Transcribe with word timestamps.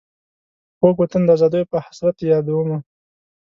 خوږ 0.77 0.95
وطن 0.99 1.21
د 1.25 1.29
آزادیو 1.35 1.69
په 1.71 1.77
حسرت 1.85 2.15
دي 2.19 2.25
یادومه. 2.33 2.77